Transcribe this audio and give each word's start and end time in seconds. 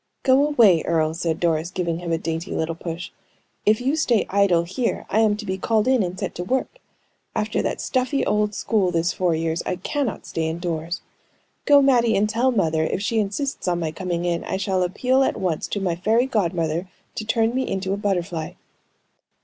"Go 0.23 0.47
away, 0.47 0.81
Earle!" 0.81 1.13
said 1.13 1.39
Doris, 1.39 1.69
giving 1.69 1.99
him 1.99 2.11
a 2.11 2.17
dainty 2.17 2.53
little 2.55 2.73
push. 2.73 3.11
"If 3.67 3.79
you 3.79 3.95
stay 3.95 4.25
idle 4.31 4.63
here, 4.63 5.05
I 5.11 5.19
am 5.19 5.37
to 5.37 5.45
be 5.45 5.59
called 5.59 5.87
in 5.87 6.01
and 6.01 6.17
set 6.19 6.33
to 6.33 6.43
work. 6.43 6.79
After 7.35 7.61
that 7.61 7.79
stuffy 7.79 8.25
old 8.25 8.55
school 8.55 8.89
this 8.89 9.13
four 9.13 9.35
years, 9.35 9.61
I 9.63 9.75
cannot 9.75 10.25
stay 10.25 10.47
indoors. 10.49 11.01
Go, 11.65 11.83
Mattie, 11.83 12.15
and 12.17 12.27
tell 12.27 12.49
mother 12.49 12.83
if 12.83 12.99
she 13.03 13.19
insists 13.19 13.67
on 13.67 13.79
my 13.79 13.91
coming 13.91 14.25
in, 14.25 14.43
I 14.43 14.57
shall 14.57 14.81
appeal 14.81 15.21
at 15.21 15.37
once 15.39 15.67
to 15.67 15.79
my 15.79 15.95
fairy 15.95 16.25
godmother 16.25 16.87
to 17.13 17.23
turn 17.23 17.53
me 17.53 17.67
into 17.69 17.93
a 17.93 17.97
butterfly." 17.97 18.53